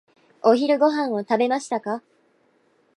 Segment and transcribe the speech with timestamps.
[0.41, 2.01] お昼ご飯を食べましたか？